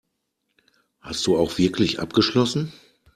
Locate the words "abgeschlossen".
1.99-2.73